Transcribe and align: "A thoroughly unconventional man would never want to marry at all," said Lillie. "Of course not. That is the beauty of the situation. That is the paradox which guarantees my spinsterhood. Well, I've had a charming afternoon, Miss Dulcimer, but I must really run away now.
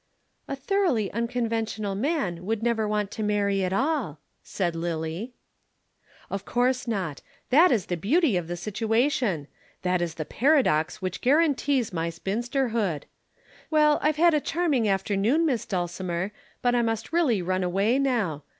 "A 0.47 0.55
thoroughly 0.55 1.11
unconventional 1.11 1.93
man 1.93 2.43
would 2.43 2.63
never 2.63 2.87
want 2.87 3.11
to 3.11 3.21
marry 3.21 3.63
at 3.63 3.71
all," 3.71 4.19
said 4.41 4.75
Lillie. 4.75 5.35
"Of 6.31 6.43
course 6.43 6.87
not. 6.87 7.21
That 7.51 7.71
is 7.71 7.85
the 7.85 7.95
beauty 7.97 8.35
of 8.35 8.47
the 8.47 8.57
situation. 8.57 9.47
That 9.83 10.01
is 10.01 10.15
the 10.15 10.25
paradox 10.25 11.03
which 11.03 11.21
guarantees 11.21 11.93
my 11.93 12.09
spinsterhood. 12.09 13.03
Well, 13.69 13.99
I've 14.01 14.15
had 14.17 14.33
a 14.33 14.41
charming 14.41 14.87
afternoon, 14.89 15.45
Miss 15.45 15.67
Dulcimer, 15.67 16.31
but 16.63 16.73
I 16.73 16.81
must 16.81 17.13
really 17.13 17.43
run 17.43 17.61
away 17.63 17.99
now. 17.99 18.41